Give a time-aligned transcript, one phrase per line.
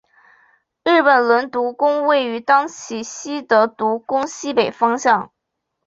[0.83, 5.31] 日木伦独宫位于当圪希德独宫西北方向。